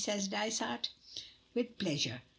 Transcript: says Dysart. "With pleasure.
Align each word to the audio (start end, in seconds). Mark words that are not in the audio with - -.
says 0.03 0.27
Dysart. 0.29 0.89
"With 1.53 1.77
pleasure. 1.77 2.23